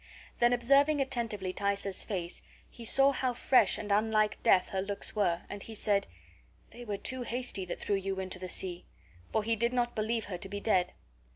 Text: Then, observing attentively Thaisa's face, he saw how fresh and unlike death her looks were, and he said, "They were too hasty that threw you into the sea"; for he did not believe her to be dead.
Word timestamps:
Then, 0.39 0.51
observing 0.51 0.99
attentively 0.99 1.51
Thaisa's 1.53 2.01
face, 2.01 2.41
he 2.67 2.83
saw 2.83 3.11
how 3.11 3.33
fresh 3.33 3.77
and 3.77 3.91
unlike 3.91 4.41
death 4.41 4.69
her 4.69 4.81
looks 4.81 5.15
were, 5.15 5.43
and 5.47 5.61
he 5.61 5.75
said, 5.75 6.07
"They 6.71 6.83
were 6.83 6.97
too 6.97 7.21
hasty 7.21 7.65
that 7.65 7.79
threw 7.79 7.97
you 7.97 8.19
into 8.19 8.39
the 8.39 8.47
sea"; 8.49 8.85
for 9.31 9.43
he 9.43 9.55
did 9.55 9.73
not 9.73 9.93
believe 9.93 10.25
her 10.25 10.39
to 10.39 10.49
be 10.49 10.59
dead. 10.59 10.93